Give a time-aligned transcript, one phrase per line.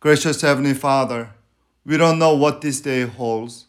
[0.00, 1.34] Gracious Heavenly Father,
[1.84, 3.66] we don't know what this day holds,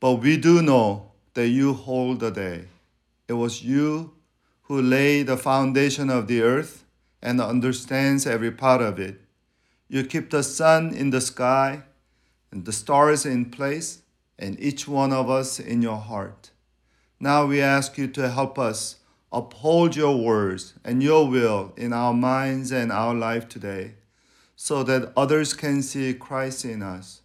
[0.00, 2.64] but we do know that you hold the day.
[3.28, 4.14] It was you
[4.62, 6.86] who laid the foundation of the earth
[7.20, 9.20] and understands every part of it.
[9.86, 11.82] You keep the sun in the sky
[12.50, 14.00] and the stars in place,
[14.38, 16.52] and each one of us in your heart.
[17.20, 18.96] Now we ask you to help us
[19.30, 23.96] uphold your words and your will in our minds and our life today,
[24.56, 27.20] so that others can see Christ in us.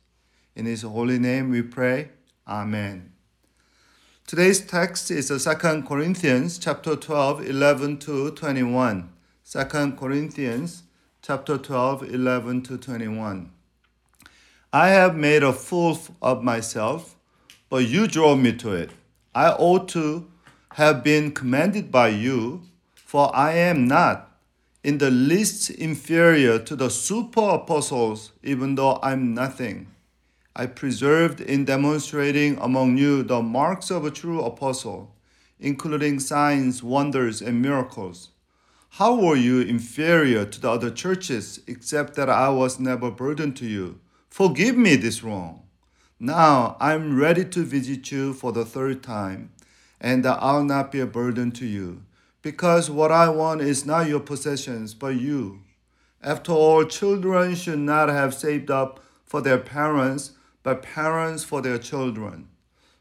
[0.55, 2.09] In his holy name we pray.
[2.47, 3.13] Amen.
[4.27, 9.09] Today's text is 2 Corinthians chapter 12, 11 to 21.
[9.49, 10.83] 2 Corinthians
[11.21, 13.51] chapter 12, 11 to 21.
[14.73, 17.15] I have made a fool of myself,
[17.69, 18.91] but you drove me to it.
[19.35, 20.29] I ought to
[20.73, 22.61] have been commanded by you,
[22.95, 24.30] for I am not
[24.83, 29.87] in the least inferior to the super apostles, even though I'm nothing.
[30.55, 35.15] I preserved in demonstrating among you the marks of a true apostle,
[35.59, 38.29] including signs, wonders, and miracles.
[38.95, 43.65] How were you inferior to the other churches, except that I was never burdened to
[43.65, 43.99] you?
[44.29, 45.61] Forgive me this wrong.
[46.19, 49.51] Now I'm ready to visit you for the third time,
[50.01, 52.03] and I'll not be a burden to you,
[52.41, 55.61] because what I want is not your possessions, but you.
[56.21, 60.31] After all, children should not have saved up for their parents
[60.63, 62.47] but parents for their children.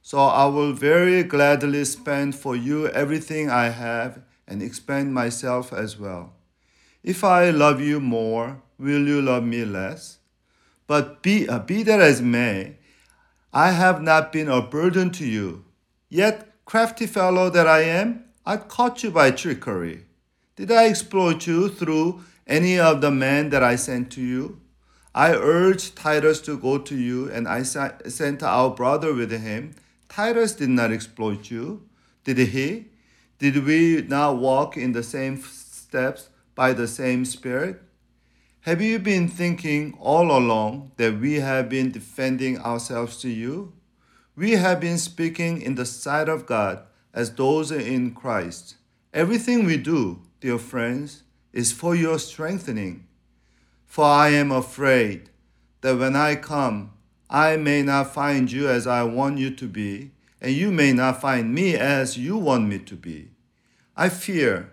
[0.02, 5.98] So I will very gladly spend for you everything I have and expend myself as
[5.98, 6.32] well.
[7.02, 10.18] If I love you more, will you love me less?
[10.86, 12.76] But be, uh, be that as may,
[13.52, 15.64] I have not been a burden to you.
[16.08, 20.06] Yet, crafty fellow that I am, I caught you by trickery.
[20.56, 24.60] Did I exploit you through any of the men that I sent to you?
[25.14, 29.74] I urged Titus to go to you, and I sent our brother with him.
[30.08, 31.88] Titus did not exploit you,
[32.24, 32.86] did he?
[33.38, 37.82] Did we not walk in the same steps by the same Spirit?
[38.62, 43.72] Have you been thinking all along that we have been defending ourselves to you?
[44.36, 48.76] We have been speaking in the sight of God as those in Christ.
[49.12, 51.22] Everything we do, dear friends,
[51.52, 53.06] is for your strengthening
[53.90, 55.30] for I am afraid
[55.80, 56.92] that when I come,
[57.28, 61.20] I may not find you as I want you to be, and you may not
[61.20, 63.30] find me as you want me to be.
[63.96, 64.70] I fear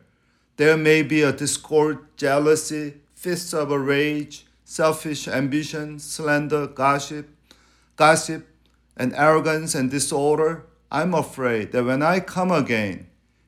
[0.58, 7.28] there may be a discord, jealousy, fists of rage, selfish ambition, slander, gossip,
[7.96, 8.48] gossip,
[8.96, 10.64] and arrogance and disorder.
[10.92, 13.08] I'm afraid that when I come again,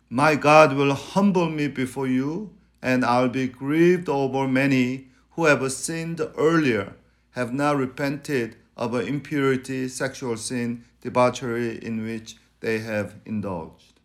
[0.09, 2.51] my God will humble me before you,
[2.81, 6.95] and I'll be grieved over many who have sinned earlier
[7.31, 13.99] have now repented of impurity, sexual sin, debauchery in which they have indulged.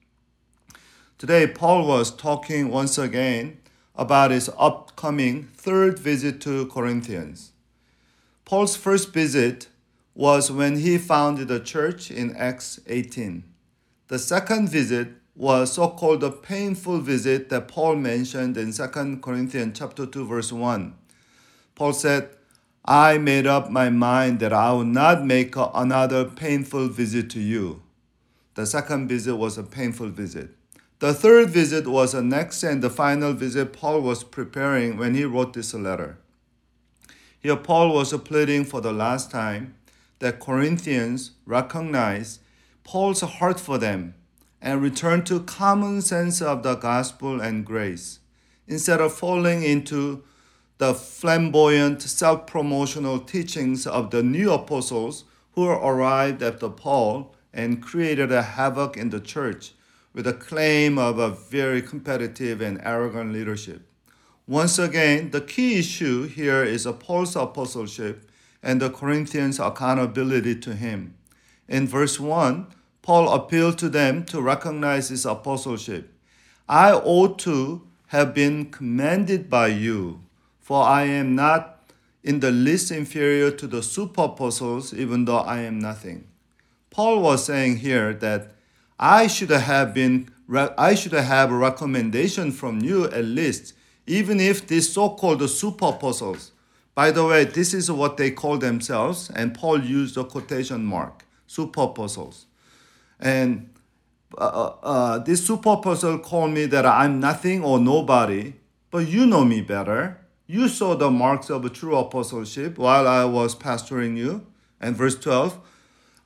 [1.18, 3.58] Today, Paul was talking once again
[3.96, 7.52] about his upcoming third visit to Corinthians.
[8.44, 9.68] Paul's first visit
[10.14, 13.42] was when he founded a church in Acts 18.
[14.08, 20.06] The second visit was so-called the painful visit that Paul mentioned in 2 Corinthians chapter
[20.06, 20.94] 2 verse 1.
[21.74, 22.30] Paul said,
[22.84, 27.82] I made up my mind that I would not make another painful visit to you.
[28.54, 30.50] The second visit was a painful visit.
[31.00, 35.24] The third visit was the next and the final visit Paul was preparing when he
[35.24, 36.18] wrote this letter.
[37.40, 39.74] Here, Paul was pleading for the last time
[40.18, 42.40] that Corinthians recognize
[42.82, 44.14] Paul's heart for them
[44.60, 48.20] and return to common sense of the gospel and grace
[48.66, 50.22] instead of falling into
[50.78, 58.32] the flamboyant, self promotional teachings of the new apostles who arrived after Paul and created
[58.32, 59.72] a havoc in the church
[60.12, 63.82] with a claim of a very competitive and arrogant leadership.
[64.46, 68.28] Once again, the key issue here is Paul's apostleship
[68.64, 71.14] and the Corinthians' accountability to him.
[71.68, 72.66] In verse 1,
[73.02, 76.12] Paul appealed to them to recognize his apostleship.
[76.68, 80.24] I ought to have been commanded by you
[80.64, 81.84] for I am not
[82.22, 86.26] in the least inferior to the super apostles, even though I am nothing.
[86.88, 88.52] Paul was saying here that
[88.98, 93.74] I should have been I should have a recommendation from you at least,
[94.06, 96.52] even if these so-called super apostles.
[96.94, 101.24] By the way, this is what they call themselves, and Paul used a quotation mark,
[101.46, 102.46] super apostles.
[103.18, 103.70] And
[104.38, 108.54] uh, uh, uh this super apostle called me that I'm nothing or nobody,
[108.90, 110.18] but you know me better.
[110.46, 114.46] You saw the marks of a true apostleship while I was pastoring you.
[114.80, 115.58] And verse 12,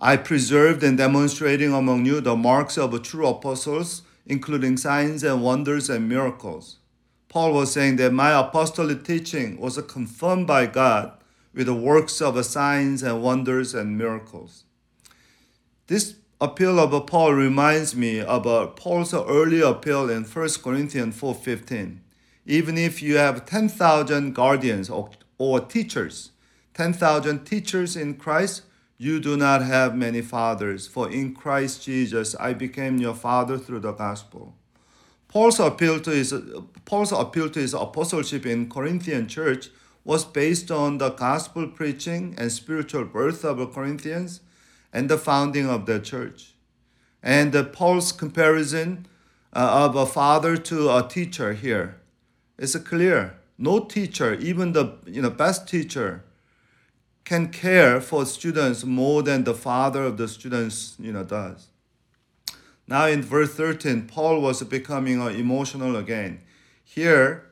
[0.00, 5.88] I preserved and demonstrating among you the marks of true apostles, including signs and wonders
[5.88, 6.78] and miracles.
[7.28, 11.12] Paul was saying that my apostolic teaching was confirmed by God
[11.52, 14.64] with the works of signs and wonders and miracles.
[15.88, 22.00] This appeal of Paul reminds me of Paul's early appeal in 1 Corinthians 4:15.
[22.46, 26.30] Even if you have 10,000 guardians or, or teachers,
[26.74, 28.62] 10,000 teachers in Christ,
[28.96, 33.80] you do not have many fathers, for in Christ Jesus I became your father through
[33.80, 34.57] the gospel.
[35.28, 36.34] Paul's appeal to his
[36.84, 39.68] Paul's appeal to his apostleship in Corinthian church
[40.04, 44.40] was based on the gospel preaching and spiritual birth of the Corinthians
[44.90, 46.54] and the founding of the church.
[47.22, 49.06] And Paul's comparison
[49.52, 52.00] uh, of a father to a teacher here
[52.56, 53.34] is clear.
[53.58, 56.24] No teacher, even the you know, best teacher,
[57.24, 61.66] can care for students more than the father of the students you know, does.
[62.88, 66.40] Now in verse 13, Paul was becoming uh, emotional again.
[66.82, 67.44] Here,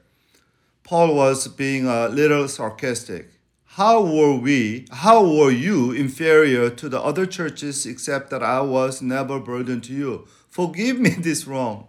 [0.82, 3.32] Paul was being a little sarcastic.
[3.64, 9.02] How were we, how were you inferior to the other churches except that I was
[9.02, 10.26] never burdened to you?
[10.48, 11.88] Forgive me this wrong.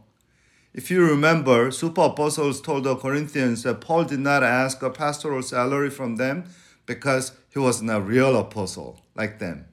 [0.74, 5.42] If you remember, super apostles told the Corinthians that Paul did not ask a pastoral
[5.42, 6.44] salary from them
[6.86, 9.68] because he was not a real apostle like them,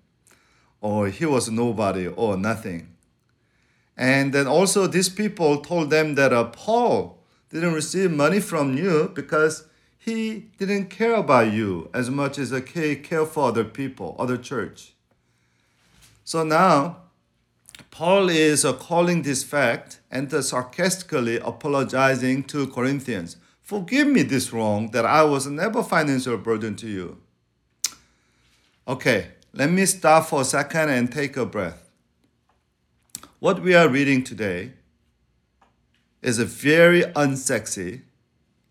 [0.80, 2.93] or he was nobody or nothing.
[3.96, 9.12] And then also, these people told them that uh, Paul didn't receive money from you
[9.14, 9.66] because
[9.98, 14.94] he didn't care about you as much as he care for other people, other church.
[16.24, 16.96] So now,
[17.90, 23.36] Paul is uh, calling this fact and uh, sarcastically apologizing to Corinthians.
[23.62, 27.18] Forgive me this wrong that I was never financial burden to you.
[28.86, 31.83] Okay, let me stop for a second and take a breath.
[33.44, 34.72] What we are reading today
[36.22, 38.00] is a very unsexy,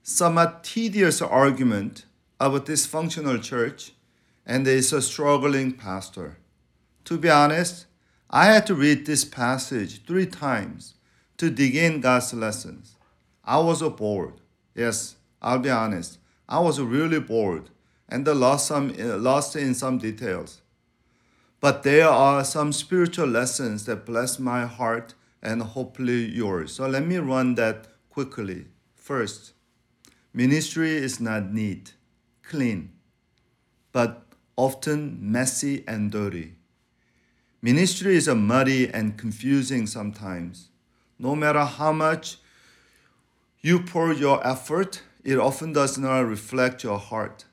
[0.02, 2.06] somewhat tedious argument
[2.40, 3.92] of a dysfunctional church
[4.48, 6.40] and is a struggling pastor.
[7.06, 7.86] To be honest,
[8.31, 10.96] I had to read this passage three times
[11.38, 12.96] to dig in God's lessons.
[13.46, 14.42] I was bored.
[14.74, 16.18] Yes, I'll be honest.
[16.50, 17.70] I was really bored
[18.10, 18.92] and lost, some,
[19.22, 20.62] lost in some details.
[21.63, 26.74] But there are some spiritual lessons that bless my heart and hopefully yours.
[26.74, 28.65] So let me run that quickly.
[28.95, 29.54] First,
[30.33, 31.94] ministry is not neat,
[32.42, 32.92] clean,
[33.94, 34.25] but
[34.57, 36.56] often messy and dirty.
[37.62, 40.68] Ministry is muddy and confusing sometimes.
[41.18, 42.39] No matter how much
[43.62, 47.45] you pour your effort, it often does not reflect your heart.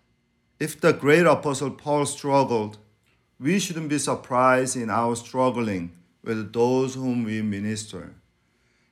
[0.58, 2.78] If the great apostle Paul struggled
[3.40, 5.92] we shouldn't be surprised in our struggling
[6.22, 8.14] with those whom we minister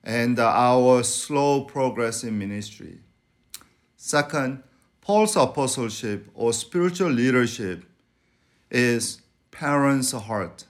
[0.03, 2.99] and our slow progress in ministry.
[3.97, 4.63] Second,
[5.03, 7.85] Paul's apostleship or spiritual leadership
[8.71, 10.65] is parents' heart.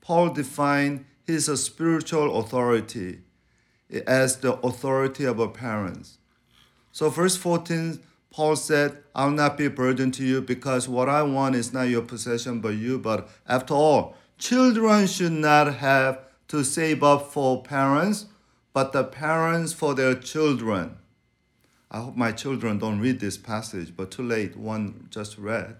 [0.00, 3.20] Paul defined his spiritual authority
[4.06, 6.18] as the authority of our parents.
[6.90, 8.00] So, verse 14
[8.34, 11.88] Paul said, I'll not be a burden to you because what I want is not
[11.88, 12.98] your possession but you.
[12.98, 18.26] But after all, children should not have to save up for parents,
[18.72, 20.96] but the parents for their children.
[21.92, 25.76] I hope my children don't read this passage, but too late, one just read.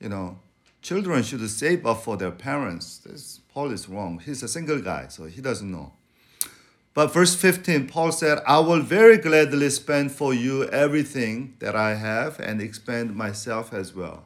[0.00, 0.38] You know,
[0.80, 3.02] children should save up for their parents.
[3.04, 4.18] This, Paul is wrong.
[4.18, 5.92] He's a single guy, so he doesn't know.
[6.94, 11.94] But verse 15, Paul said, I will very gladly spend for you everything that I
[11.94, 14.24] have and expend myself as well.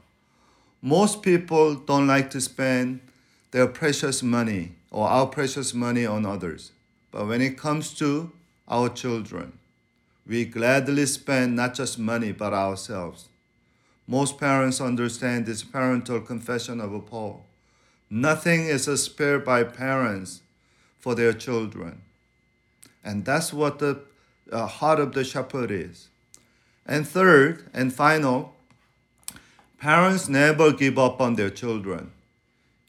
[0.82, 3.00] Most people don't like to spend
[3.52, 6.72] their precious money or our precious money on others.
[7.12, 8.32] But when it comes to
[8.68, 9.58] our children,
[10.26, 13.28] we gladly spend not just money but ourselves.
[14.08, 17.46] Most parents understand this parental confession of Paul.
[18.10, 20.42] Nothing is spared by parents
[20.98, 22.02] for their children.
[23.06, 24.00] And that's what the
[24.50, 26.08] uh, heart of the shepherd is.
[26.84, 28.56] And third and final,
[29.78, 32.10] parents never give up on their children,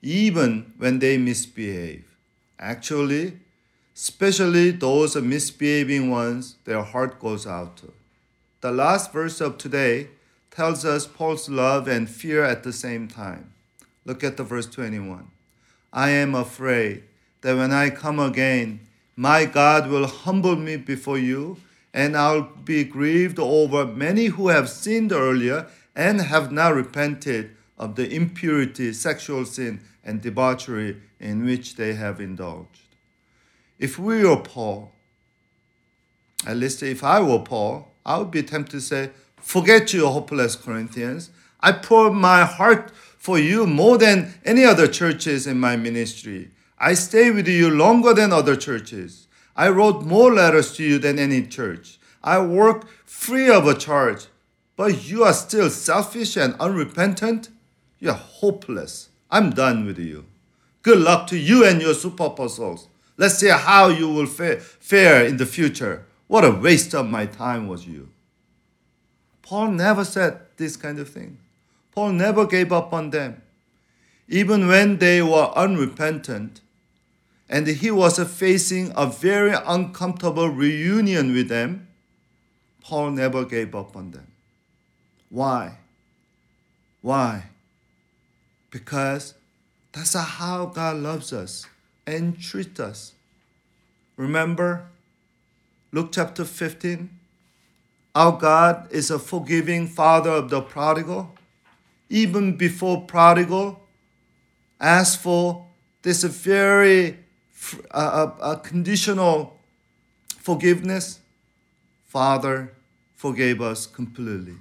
[0.02, 2.18] even when they misbehave.
[2.58, 3.38] Actually,
[3.96, 7.94] especially those misbehaving ones, their heart goes out to.
[8.62, 10.08] The last verse of today
[10.50, 13.54] tells us Paul's love and fear at the same time.
[14.04, 15.28] Look at the verse 21.
[15.94, 17.04] I am afraid
[17.42, 18.87] that when I come again,
[19.18, 21.58] my God will humble me before you,
[21.92, 27.96] and I'll be grieved over many who have sinned earlier and have now repented of
[27.96, 32.96] the impurity, sexual sin, and debauchery in which they have indulged.
[33.80, 34.92] If we were Paul,
[36.46, 40.56] at least if I were Paul, I would be tempted to say, Forget you, hopeless
[40.56, 41.32] Corinthians.
[41.60, 46.52] I pour my heart for you more than any other churches in my ministry.
[46.80, 49.28] I stay with you longer than other churches.
[49.56, 52.00] I wrote more letters to you than any church.
[52.24, 54.28] I work free of a charge.
[54.76, 57.50] But you are still selfish and unrepentant?
[58.00, 59.10] You're hopeless.
[59.32, 60.26] I'm done with you.
[60.84, 62.88] Good luck to you and your super apostles.
[63.18, 66.06] Let's see how you will fare in the future.
[66.28, 68.10] What a waste of my time was you.
[69.42, 71.40] Paul never said this kind of thing.
[71.92, 73.42] Paul never gave up on them.
[74.28, 76.62] Even when they were unrepentant,
[77.50, 81.88] and he was facing a very uncomfortable reunion with them,
[82.82, 84.28] Paul never gave up on them.
[85.30, 85.78] Why?
[87.02, 87.44] Why?
[88.70, 89.34] Because
[89.92, 91.66] that's how God loves us
[92.06, 93.14] and treats us.
[94.18, 94.88] Remember
[95.92, 97.10] Luke chapter 15?
[98.14, 101.36] Our God is a forgiving father of the prodigal.
[102.10, 103.82] Even before prodigal
[104.80, 105.66] asked for
[106.02, 107.18] this very
[107.92, 109.60] uh, uh, uh, conditional
[110.28, 111.20] forgiveness,
[112.06, 112.74] Father
[113.16, 114.56] forgave us completely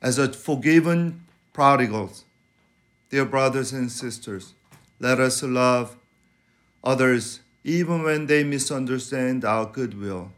[0.00, 2.24] as a forgiven prodigals.
[3.10, 4.54] Dear brothers and sisters,
[4.98, 5.96] let us love
[6.82, 10.32] others even when they misunderstand our goodwill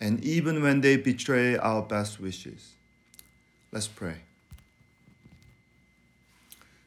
[0.00, 2.74] and even when they betray our best wishes.
[3.70, 4.16] Let's pray.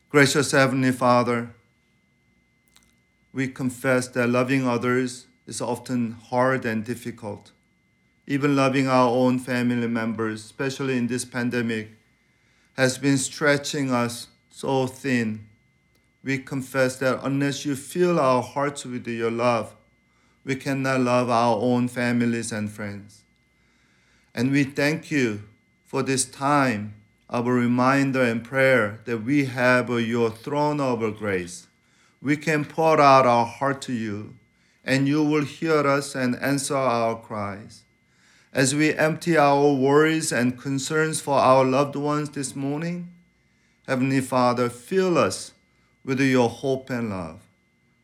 [0.09, 1.49] Gracious Heavenly Father,
[3.33, 7.51] we confess that loving others is often hard and difficult.
[8.27, 11.91] Even loving our own family members, especially in this pandemic,
[12.77, 15.47] has been stretching us so thin.
[16.23, 19.75] We confess that unless you fill our hearts with your love,
[20.45, 23.23] we cannot love our own families and friends.
[24.33, 25.43] And we thank you
[25.85, 26.95] for this time
[27.29, 31.67] a reminder and prayer that we have your throne of grace.
[32.23, 34.35] We can pour out our heart to you,
[34.85, 37.83] and you will hear us and answer our cries.
[38.53, 43.11] As we empty our worries and concerns for our loved ones this morning,
[43.87, 45.51] Heavenly Father, fill us
[46.05, 47.41] with your hope and love.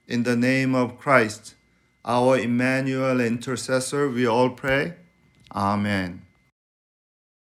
[0.06, 1.56] In the name of Christ,
[2.04, 4.96] our Emmanuel intercessor, we all pray.
[5.56, 6.24] Amen.